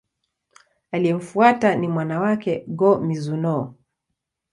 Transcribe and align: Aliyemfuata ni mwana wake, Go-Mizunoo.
Aliyemfuata 0.91 1.75
ni 1.75 1.87
mwana 1.87 2.19
wake, 2.19 2.63
Go-Mizunoo. 2.67 3.73